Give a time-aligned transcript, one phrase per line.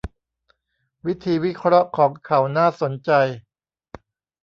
[1.05, 3.11] วิธีวิเคราะห์ของเขาน่าสนใจ